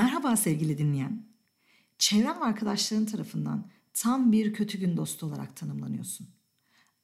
[0.00, 1.22] Merhaba sevgili dinleyen.
[1.98, 6.28] Çevren ve arkadaşların tarafından tam bir kötü gün dostu olarak tanımlanıyorsun.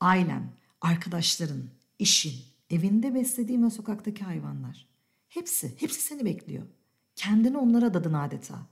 [0.01, 1.63] Ailen, arkadaşların,
[1.99, 2.35] işin,
[2.71, 4.87] evinde beslediğin ve sokaktaki hayvanlar.
[5.29, 6.67] Hepsi, hepsi seni bekliyor.
[7.17, 8.67] Kendini onlara adadın adeta.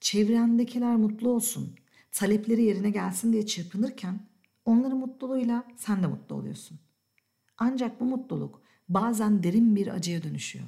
[0.00, 1.74] Çevrendekiler mutlu olsun,
[2.12, 4.20] talepleri yerine gelsin diye çırpınırken
[4.64, 6.78] onların mutluluğuyla sen de mutlu oluyorsun.
[7.58, 10.66] Ancak bu mutluluk bazen derin bir acıya dönüşüyor.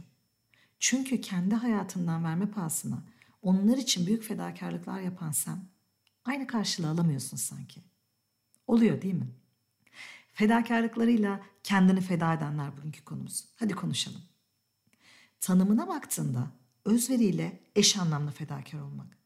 [0.82, 3.02] Çünkü kendi hayatından verme pahasına
[3.42, 5.58] onlar için büyük fedakarlıklar yapan sen
[6.24, 7.80] aynı karşılığı alamıyorsun sanki.
[8.66, 9.26] Oluyor değil mi?
[10.32, 13.44] Fedakarlıklarıyla kendini feda edenler bugünkü konumuz.
[13.56, 14.20] Hadi konuşalım.
[15.40, 16.50] Tanımına baktığında
[16.84, 19.18] özveriyle eş anlamlı fedakar olmak.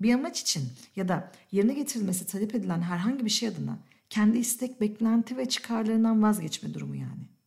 [0.00, 3.78] Bir amaç için ya da yerine getirilmesi talep edilen herhangi bir şey adına
[4.10, 7.37] kendi istek, beklenti ve çıkarlarından vazgeçme durumu yani.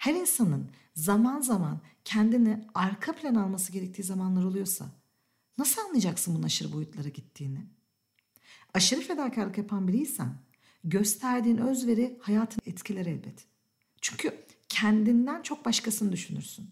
[0.00, 4.86] Her insanın zaman zaman kendini arka plan alması gerektiği zamanlar oluyorsa
[5.58, 7.66] nasıl anlayacaksın bunun aşırı boyutlara gittiğini?
[8.74, 10.34] Aşırı fedakarlık yapan biriysen
[10.84, 13.44] gösterdiğin özveri hayatını etkiler elbet.
[14.00, 16.70] Çünkü kendinden çok başkasını düşünürsün.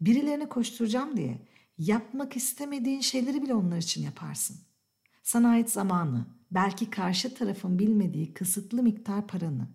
[0.00, 1.38] Birilerine koşturacağım diye
[1.78, 4.56] yapmak istemediğin şeyleri bile onlar için yaparsın.
[5.22, 9.68] Sana ait zamanı, belki karşı tarafın bilmediği kısıtlı miktar paranı,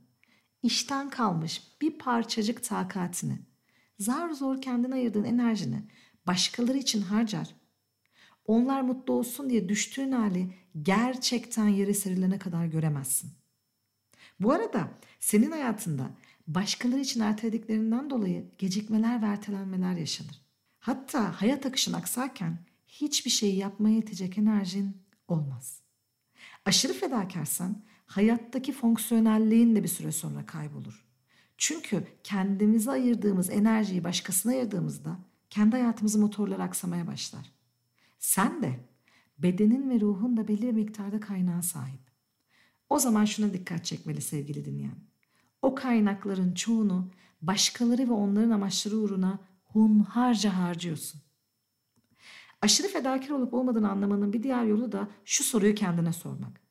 [0.64, 3.40] işten kalmış bir parçacık takatini,
[4.00, 5.84] zar zor kendine ayırdığın enerjini
[6.28, 7.56] başkaları için harcar.
[8.46, 13.32] Onlar mutlu olsun diye düştüğün hali gerçekten yere serilene kadar göremezsin.
[14.40, 16.12] Bu arada senin hayatında
[16.48, 20.42] başkaları için ertelediklerinden dolayı gecikmeler ve ertelenmeler yaşanır.
[20.80, 25.82] Hatta hayat akışın aksarken hiçbir şeyi yapmaya yetecek enerjin olmaz.
[26.66, 31.06] Aşırı fedakarsan hayattaki fonksiyonelliğin de bir süre sonra kaybolur.
[31.58, 37.52] Çünkü kendimize ayırdığımız enerjiyi başkasına ayırdığımızda kendi hayatımızın motorları aksamaya başlar.
[38.20, 38.80] Sen de
[39.38, 42.02] bedenin ve ruhun da belli bir miktarda kaynağa sahip.
[42.90, 45.00] O zaman şuna dikkat çekmeli sevgili dinleyen.
[45.62, 47.12] O kaynakların çoğunu
[47.42, 51.22] başkaları ve onların amaçları uğruna hunharca harcıyorsun.
[52.62, 56.69] Aşırı fedakar olup olmadığını anlamanın bir diğer yolu da şu soruyu kendine sormak.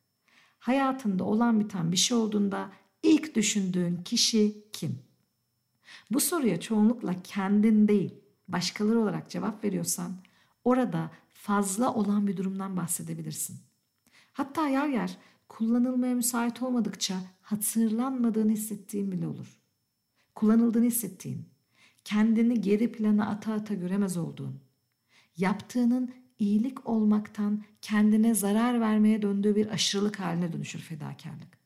[0.59, 2.71] Hayatında olan biten bir şey olduğunda
[3.03, 4.99] ilk düşündüğün kişi kim?
[6.11, 8.13] Bu soruya çoğunlukla kendin değil,
[8.47, 10.11] başkaları olarak cevap veriyorsan
[10.63, 13.57] orada fazla olan bir durumdan bahsedebilirsin.
[14.33, 15.17] Hatta yer yer
[15.49, 19.59] kullanılmaya müsait olmadıkça hatırlanmadığını hissettiğin bile olur.
[20.35, 21.45] Kullanıldığını hissettiğin,
[22.03, 24.59] kendini geri plana ata ata göremez olduğun,
[25.37, 31.59] yaptığının iyilik olmaktan kendine zarar vermeye döndüğü bir aşırılık haline dönüşür fedakarlık.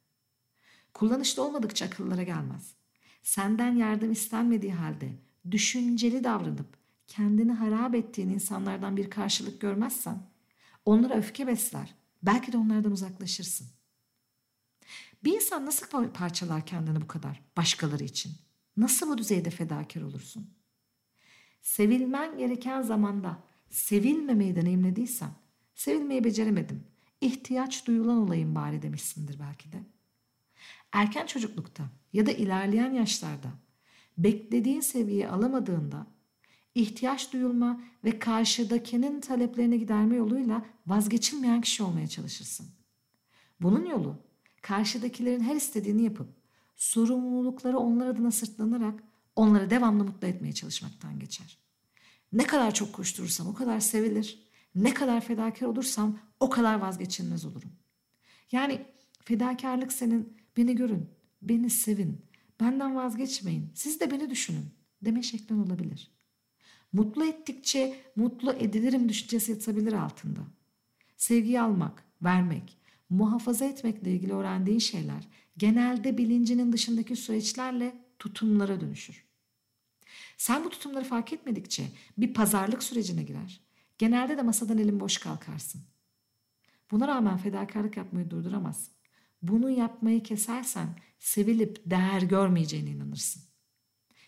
[0.94, 2.74] Kullanışlı olmadıkça akıllara gelmez.
[3.24, 5.10] Senden yardım istenmediği halde
[5.52, 10.18] düşünceli davranıp kendini harap ettiğin insanlardan bir karşılık görmezsen
[10.86, 11.96] onlara öfke besler.
[12.24, 13.68] Belki de onlardan uzaklaşırsın.
[15.24, 18.32] Bir insan nasıl parçalar kendini bu kadar başkaları için?
[18.78, 20.50] Nasıl bu düzeyde fedakar olursun?
[21.62, 23.40] Sevilmen gereken zamanda
[23.74, 25.30] sevilmemeyi deneyimlediysen,
[25.76, 26.84] sevilmeyi beceremedim,
[27.22, 29.78] ihtiyaç duyulan olayım bari demişsindir belki de.
[30.92, 31.84] Erken çocuklukta
[32.14, 33.48] ya da ilerleyen yaşlarda
[34.18, 36.08] beklediğin seviyeyi alamadığında
[36.76, 42.68] ihtiyaç duyulma ve karşıdakinin taleplerini giderme yoluyla vazgeçilmeyen kişi olmaya çalışırsın.
[43.62, 44.18] Bunun yolu
[44.62, 46.28] karşıdakilerin her istediğini yapıp
[46.76, 49.04] sorumlulukları onlar adına sırtlanarak
[49.36, 51.63] onları devamlı mutlu etmeye çalışmaktan geçer.
[52.34, 54.44] Ne kadar çok koşturursam o kadar sevilir.
[54.76, 57.72] Ne kadar fedakar olursam o kadar vazgeçilmez olurum.
[58.52, 58.86] Yani
[59.26, 61.10] fedakarlık senin beni görün,
[61.42, 62.22] beni sevin,
[62.60, 64.66] benden vazgeçmeyin, siz de beni düşünün
[65.02, 66.12] deme şeklin olabilir.
[66.94, 70.40] Mutlu ettikçe mutlu edilirim düşüncesi yatabilir altında.
[71.18, 72.78] Sevgiyi almak, vermek,
[73.10, 75.28] muhafaza etmekle ilgili öğrendiğin şeyler
[75.58, 79.33] genelde bilincinin dışındaki süreçlerle tutumlara dönüşür.
[80.38, 81.84] Sen bu tutumları fark etmedikçe
[82.18, 83.62] bir pazarlık sürecine girer.
[83.98, 85.82] Genelde de masadan elin boş kalkarsın.
[86.92, 88.94] Buna rağmen fedakarlık yapmayı durduramazsın.
[89.42, 90.88] Bunu yapmayı kesersen
[91.20, 93.44] sevilip değer görmeyeceğine inanırsın.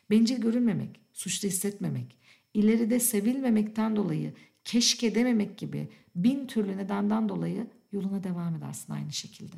[0.10, 2.18] Bencil görünmemek, suçlu hissetmemek,
[2.54, 9.56] ileride sevilmemekten dolayı keşke dememek gibi bin türlü nedenden dolayı yoluna devam edersin aynı şekilde.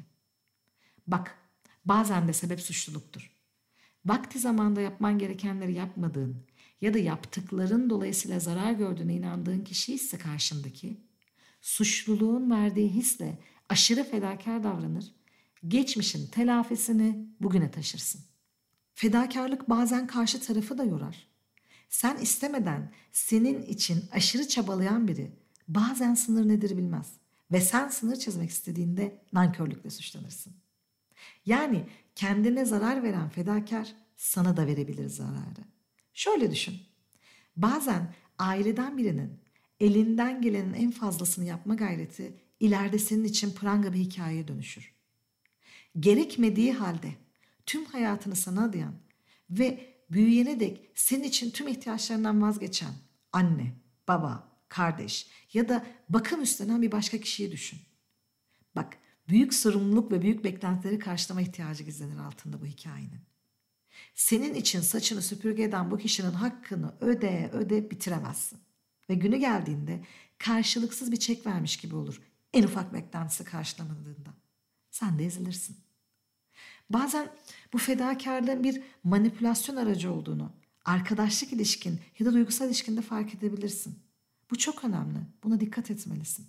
[1.07, 1.37] Bak
[1.85, 3.36] bazen de sebep suçluluktur.
[4.07, 6.35] Vakti zamanda yapman gerekenleri yapmadığın
[6.81, 10.97] ya da yaptıkların dolayısıyla zarar gördüğüne inandığın kişi ise karşındaki,
[11.61, 13.37] suçluluğun verdiği hisle
[13.69, 15.11] aşırı fedakar davranır,
[15.67, 18.21] geçmişin telafisini bugüne taşırsın.
[18.93, 21.27] Fedakarlık bazen karşı tarafı da yorar.
[21.89, 25.31] sen istemeden senin için aşırı çabalayan biri
[25.67, 27.13] bazen sınır nedir bilmez.
[27.51, 30.53] Ve sen sınır çizmek istediğinde nankörlükle suçlanırsın.
[31.45, 35.63] Yani kendine zarar veren fedakar sana da verebilir zararı.
[36.13, 36.79] Şöyle düşün.
[37.55, 39.39] Bazen aileden birinin
[39.79, 44.93] elinden gelenin en fazlasını yapma gayreti ileride senin için pranga bir hikayeye dönüşür.
[45.99, 47.11] Gerekmediği halde
[47.65, 48.93] tüm hayatını sana adayan
[49.49, 52.93] ve büyüyene dek senin için tüm ihtiyaçlarından vazgeçen
[53.31, 53.73] anne,
[54.07, 57.79] baba, kardeş ya da bakım üstlenen bir başka kişiyi düşün.
[58.75, 58.97] Bak
[59.29, 63.21] büyük sorumluluk ve büyük beklentileri karşılama ihtiyacı gizlenir altında bu hikayenin.
[64.15, 68.59] Senin için saçını süpürge eden bu kişinin hakkını öde öde bitiremezsin.
[69.09, 70.03] Ve günü geldiğinde
[70.37, 72.21] karşılıksız bir çek vermiş gibi olur.
[72.53, 74.29] En ufak beklentisi karşılamadığında.
[74.91, 75.77] Sen de ezilirsin.
[76.89, 77.29] Bazen
[77.73, 80.51] bu fedakarlığın bir manipülasyon aracı olduğunu,
[80.85, 83.99] arkadaşlık ilişkin ya da duygusal ilişkinde fark edebilirsin.
[84.51, 85.19] Bu çok önemli.
[85.43, 86.47] Buna dikkat etmelisin.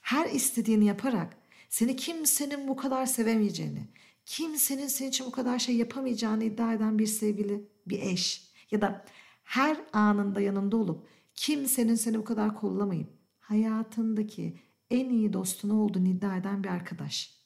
[0.00, 1.36] Her istediğini yaparak
[1.74, 3.88] seni kimsenin bu kadar sevemeyeceğini,
[4.26, 9.04] kimsenin senin için bu kadar şey yapamayacağını iddia eden bir sevgili, bir eş ya da
[9.44, 14.60] her anında yanında olup kimsenin seni bu kadar kollamayıp hayatındaki
[14.90, 17.38] en iyi dostunu olduğunu iddia eden bir arkadaş.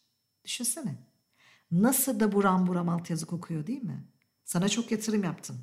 [0.45, 0.95] Düşünsene.
[1.71, 4.05] Nasıl da buram buram altyazı kokuyor değil mi?
[4.45, 5.57] Sana çok yatırım yaptım.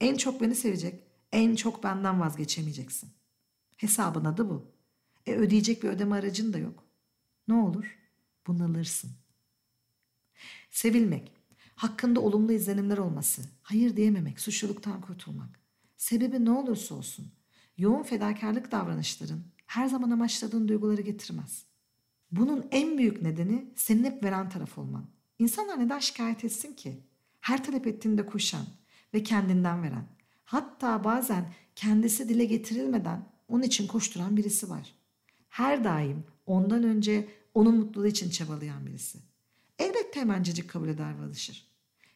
[0.00, 1.02] En çok beni sevecek,
[1.32, 3.10] en çok benden vazgeçemeyeceksin.
[3.76, 4.72] Hesabın adı bu.
[5.26, 6.84] E ödeyecek bir ödeme aracın da yok.
[7.48, 8.03] Ne olur?
[8.46, 9.10] Bunalırsın.
[10.70, 11.32] Sevilmek,
[11.74, 15.60] hakkında olumlu izlenimler olması, hayır diyememek, suçluluktan kurtulmak.
[15.96, 17.26] Sebebi ne olursa olsun,
[17.78, 21.64] yoğun fedakarlık davranışların her zaman amaçladığın duyguları getirmez.
[22.30, 25.06] Bunun en büyük nedeni senin hep veren taraf olman.
[25.38, 27.00] İnsanlar neden şikayet etsin ki?
[27.40, 28.66] Her talep ettiğinde koşan
[29.14, 30.06] ve kendinden veren.
[30.44, 34.94] Hatta bazen kendisi dile getirilmeden onun için koşturan birisi var.
[35.48, 39.18] Her daim ondan önce onun mutluluğu için çabalayan birisi.
[39.78, 41.66] Elbette hemencecik kabul eder ve alışır.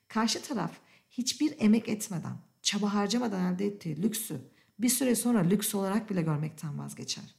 [0.08, 0.72] Karşı taraf
[1.10, 4.40] hiçbir emek etmeden, çaba harcamadan elde ettiği lüksü
[4.78, 7.34] bir süre sonra lüks olarak bile görmekten vazgeçer.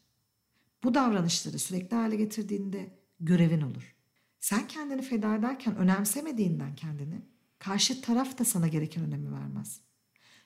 [0.84, 3.96] Bu davranışları sürekli hale getirdiğinde görevin olur.
[4.40, 7.22] Sen kendini feda ederken önemsemediğinden kendini,
[7.60, 9.82] karşı taraf da sana gereken önemi vermez.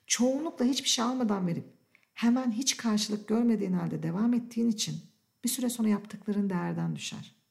[0.08, 1.66] Çoğunlukla hiçbir şey almadan verip
[2.14, 4.96] hemen hiç karşılık görmediğin halde devam ettiğin için
[5.44, 7.43] bir süre sonra yaptıkların değerden düşer.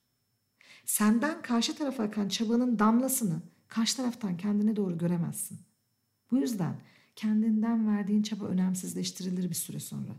[0.85, 5.61] Senden karşı tarafa akan çabanın damlasını karşı taraftan kendine doğru göremezsin.
[6.31, 6.81] Bu yüzden
[7.17, 10.13] kendinden verdiğin çaba önemsizleştirilir bir süre sonra.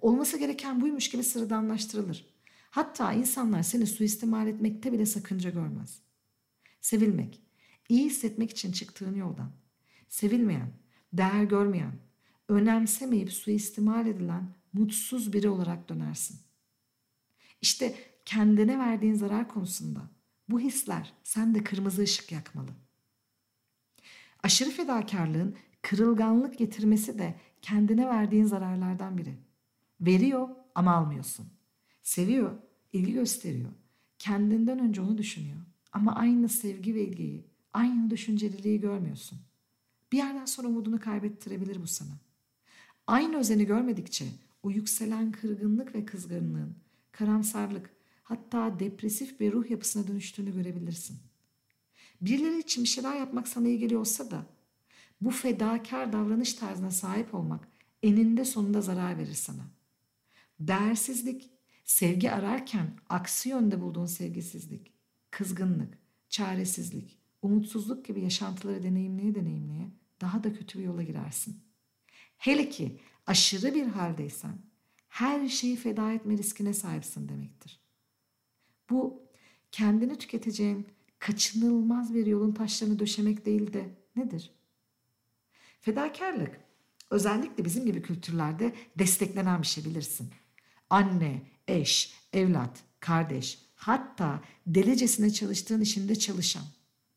[0.00, 2.26] Olması gereken buymuş gibi sıradanlaştırılır.
[2.70, 6.02] Hatta insanlar seni suistimal etmekte bile sakınca görmez.
[6.80, 7.42] Sevilmek,
[7.88, 9.52] iyi hissetmek için çıktığın yoldan,
[10.08, 10.72] sevilmeyen,
[11.12, 11.92] değer görmeyen,
[12.48, 16.40] önemsemeyip suistimal edilen mutsuz biri olarak dönersin.
[17.60, 17.94] İşte
[18.24, 20.00] kendine verdiğin zarar konusunda
[20.48, 22.70] bu hisler sende kırmızı ışık yakmalı.
[24.42, 29.34] Aşırı fedakarlığın kırılganlık getirmesi de kendine verdiğin zararlardan biri.
[30.00, 31.46] Veriyor ama almıyorsun.
[32.02, 32.58] Seviyor,
[32.92, 33.70] ilgi gösteriyor.
[34.18, 35.60] Kendinden önce onu düşünüyor.
[35.92, 39.38] Ama aynı sevgi ve ilgiyi, aynı düşünceliliği görmüyorsun.
[40.12, 42.12] Bir yerden sonra umudunu kaybettirebilir bu sana.
[43.06, 44.24] Aynı özeni görmedikçe
[44.62, 46.74] o yükselen kırgınlık ve kızgınlığın,
[47.12, 47.90] karamsarlık,
[48.22, 51.18] hatta depresif bir ruh yapısına dönüştüğünü görebilirsin.
[52.20, 54.46] Birileri için bir şeyler yapmak sana iyi geliyorsa da
[55.20, 57.68] bu fedakar davranış tarzına sahip olmak
[58.02, 59.62] eninde sonunda zarar verir sana.
[60.60, 61.50] Değersizlik,
[61.84, 64.92] sevgi ararken aksi yönde bulduğun sevgisizlik,
[65.30, 65.98] kızgınlık,
[66.28, 71.60] çaresizlik, umutsuzluk gibi yaşantıları deneyimleye deneyimleye daha da kötü bir yola girersin.
[72.36, 74.58] Hele ki aşırı bir haldeysen
[75.08, 77.81] her şeyi feda etme riskine sahipsin demektir.
[78.92, 79.22] Bu
[79.72, 80.86] kendini tüketeceğin
[81.18, 84.50] kaçınılmaz bir yolun taşlarını döşemek değil de nedir?
[85.80, 86.60] Fedakarlık
[87.10, 90.30] özellikle bizim gibi kültürlerde desteklenen bir şey bilirsin.
[90.90, 96.64] Anne, eş, evlat, kardeş, hatta delicesine çalıştığın işinde çalışan.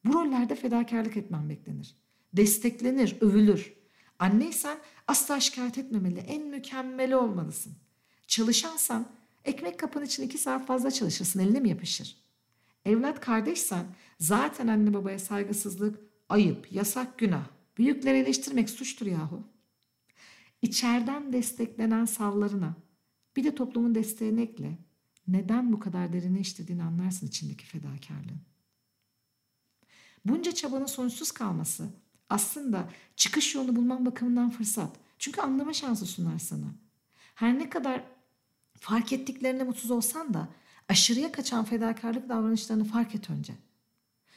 [0.05, 1.95] Bu rollerde fedakarlık etmen beklenir.
[2.33, 3.73] Desteklenir, övülür.
[4.19, 4.77] Anneysen
[5.07, 7.73] asla şikayet etmemeli, en mükemmeli olmalısın.
[8.27, 9.07] Çalışansan
[9.45, 12.17] ekmek kapın için iki saat fazla çalışırsın, eline mi yapışır?
[12.85, 13.85] Evlat kardeşsen
[14.19, 15.99] zaten anne babaya saygısızlık,
[16.29, 17.47] ayıp, yasak, günah.
[17.77, 19.43] Büyükleri eleştirmek suçtur yahu.
[20.61, 22.75] İçeriden desteklenen savlarına
[23.35, 24.77] bir de toplumun desteğini ekle.
[25.27, 28.41] Neden bu kadar derine işlediğini anlarsın içindeki fedakarlığın.
[30.25, 31.89] Bunca çabanın sonuçsuz kalması
[32.29, 34.95] aslında çıkış yolunu bulman bakımından fırsat.
[35.19, 36.75] Çünkü anlama şansı sunar sana.
[37.35, 38.03] Her ne kadar
[38.79, 40.47] fark ettiklerine mutsuz olsan da
[40.89, 43.53] aşırıya kaçan fedakarlık davranışlarını fark et önce.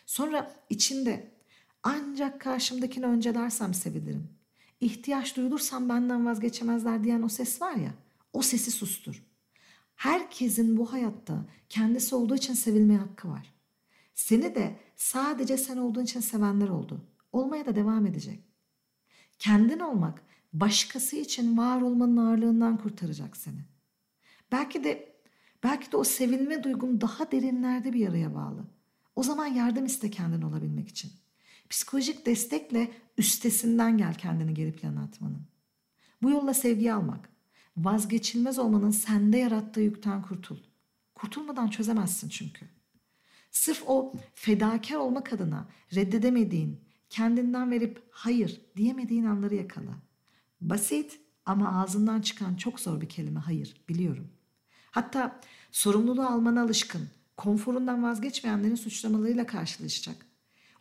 [0.06, 1.32] Sonra içinde
[1.82, 4.28] ancak karşımdakini öncelersem sevilirim.
[4.80, 7.94] İhtiyaç duyulursam benden vazgeçemezler diyen o ses var ya,
[8.32, 9.22] o sesi sustur.
[9.96, 13.54] Herkesin bu hayatta kendisi olduğu için sevilmeye hakkı var.
[14.14, 17.00] Seni de sadece sen olduğun için sevenler oldu.
[17.32, 18.44] Olmaya da devam edecek.
[19.38, 23.64] Kendin olmak başkası için var olmanın ağırlığından kurtaracak seni.
[24.52, 25.14] Belki de
[25.64, 28.64] belki de o sevilme duygun daha derinlerde bir yaraya bağlı.
[29.16, 31.12] O zaman yardım iste kendin olabilmek için.
[31.70, 35.42] Psikolojik destekle üstesinden gel kendini geri plana atmanın.
[36.22, 37.28] Bu yolla sevgi almak,
[37.76, 40.58] vazgeçilmez olmanın sende yarattığı yükten kurtul.
[41.14, 42.66] Kurtulmadan çözemezsin çünkü.
[43.50, 49.98] Sırf o fedakar olmak adına reddedemediğin, kendinden verip hayır diyemediğin anları yakala.
[50.60, 54.28] Basit ama ağzından çıkan çok zor bir kelime hayır biliyorum.
[54.90, 55.40] Hatta
[55.72, 60.26] sorumluluğu almana alışkın, konforundan vazgeçmeyenlerin suçlamalarıyla karşılaşacak.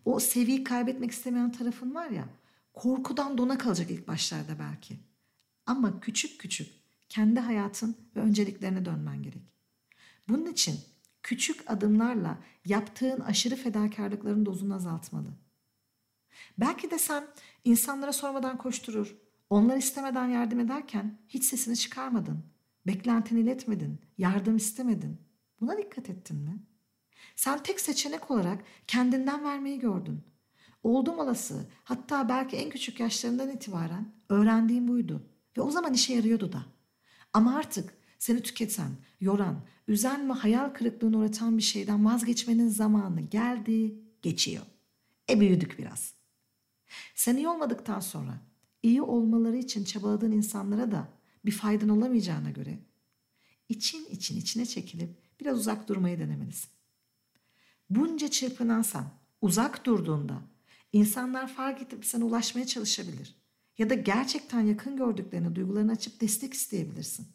[0.06, 2.30] O seviyeyi kaybetmek istemeyen tarafın var ya,
[2.74, 5.00] korkudan dona kalacak ilk başlarda belki.
[5.66, 6.68] Ama küçük küçük
[7.10, 9.44] kendi hayatın ve önceliklerine dönmen gerek.
[10.30, 10.80] Bunun için
[11.24, 15.30] küçük adımlarla yaptığın aşırı fedakarlıkların dozunu azaltmalı.
[16.58, 17.28] Belki de sen
[17.66, 19.16] insanlara sormadan koşturur,
[19.50, 22.44] onlar istemeden yardım ederken hiç sesini çıkarmadın,
[22.88, 25.22] beklentini iletmedin, yardım istemedin.
[25.62, 26.60] Buna dikkat ettin mi?
[27.36, 30.22] Sen tek seçenek olarak kendinden vermeyi gördün.
[30.84, 35.30] Oldum olası hatta belki en küçük yaşlarından itibaren öğrendiğim buydu.
[35.58, 36.66] Ve o zaman işe yarıyordu da.
[37.34, 43.96] Ama artık seni tüketen, yoran, üzen ve hayal kırıklığına uğratan bir şeyden vazgeçmenin zamanı geldi,
[44.22, 44.64] geçiyor.
[45.30, 46.14] E büyüdük biraz.
[47.16, 48.42] Sen iyi olmadıktan sonra
[48.88, 51.10] iyi olmaları için çabaladığın insanlara da
[51.46, 52.80] bir faydan olamayacağına göre
[53.70, 56.70] için için içine çekilip biraz uzak durmayı denemelisin.
[57.90, 58.84] Bunca çırpınan
[59.42, 60.42] uzak durduğunda
[60.94, 63.36] insanlar fark edip sana ulaşmaya çalışabilir.
[63.78, 67.28] Ya da gerçekten yakın gördüklerini duygularını açıp destek isteyebilirsin.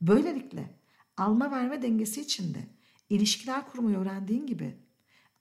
[0.00, 0.78] Böylelikle
[1.16, 2.66] alma verme dengesi içinde
[3.10, 4.76] ilişkiler kurmayı öğrendiğin gibi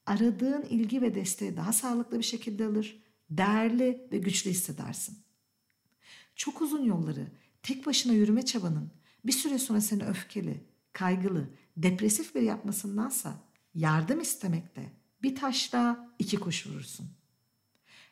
[0.06, 5.28] aradığın ilgi ve desteği daha sağlıklı bir şekilde alır, değerli ve güçlü hissedersin.
[6.39, 7.27] Çok uzun yolları
[7.63, 8.91] tek başına yürüme çabanın
[9.25, 13.34] bir süre sonra seni öfkeli, kaygılı, depresif bir yapmasındansa
[13.75, 14.91] yardım istemekte
[15.24, 17.08] bir taşla iki kuş vurursun.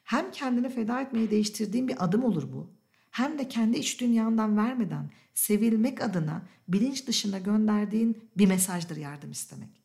[0.03, 2.69] Hem kendini feda etmeye değiştirdiğin bir adım olur bu
[3.11, 9.83] hem de kendi iç dünyandan vermeden sevilmek adına bilinç dışında gönderdiğin bir mesajdır yardım istemek.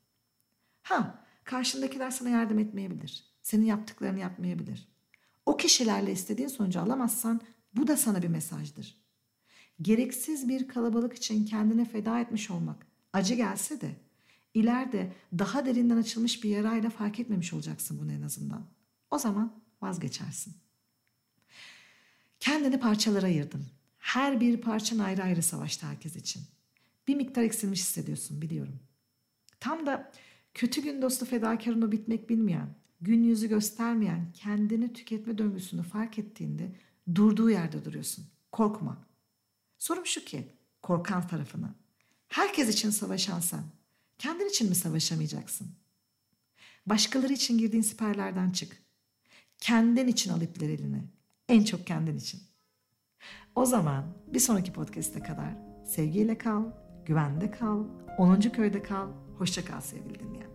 [0.82, 3.25] Ha, karşındakiler sana yardım etmeyebilir.
[3.42, 4.88] Senin yaptıklarını yapmayabilir.
[5.46, 7.40] O kişilerle istediğin sonucu alamazsan
[7.74, 9.02] bu da sana bir mesajdır.
[9.82, 13.96] Gereksiz bir kalabalık için kendine feda etmiş olmak acı gelse de
[14.54, 18.66] ileride daha derinden açılmış bir yarayla fark etmemiş olacaksın bunu en azından.
[19.10, 20.54] O zaman vazgeçersin.
[22.40, 23.66] Kendini parçalara ayırdın.
[23.98, 26.42] Her bir parçan ayrı ayrı savaştı herkes için.
[27.08, 28.78] Bir miktar eksilmiş hissediyorsun biliyorum.
[29.60, 30.12] Tam da
[30.54, 36.72] kötü gün dostu fedakarın o bitmek bilmeyen, gün yüzü göstermeyen kendini tüketme döngüsünü fark ettiğinde
[37.14, 38.26] durduğu yerde duruyorsun.
[38.52, 39.06] Korkma.
[39.78, 41.75] Sorum şu ki korkan tarafına.
[42.28, 43.64] Herkes için savaşan sen.
[44.18, 45.75] Kendin için mi savaşamayacaksın?
[46.87, 48.82] Başkaları için girdiğin siperlerden çık.
[49.59, 51.04] Kendin için al ipleri eline.
[51.49, 52.40] En çok kendin için.
[53.54, 55.54] O zaman bir sonraki podcast'e kadar
[55.87, 56.64] sevgiyle kal,
[57.06, 57.85] güvende kal,
[58.18, 58.40] 10.
[58.40, 60.51] köyde kal, hoşça kal sevgili dinleyen.